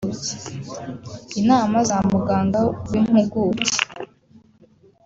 [1.39, 2.59] inama za muganga
[2.89, 3.69] w’impuguke